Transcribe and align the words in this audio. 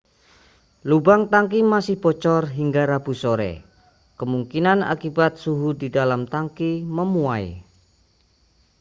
lubang 0.89 1.21
tangki 1.33 1.59
masih 1.73 1.95
bocor 2.03 2.43
hingga 2.57 2.81
rabu 2.91 3.13
sore 3.23 3.51
kemungkinan 4.19 4.79
akibat 4.93 5.33
suhu 5.43 5.69
di 5.81 5.87
dalam 5.97 6.21
tangki 6.33 6.71
memuai 6.97 7.47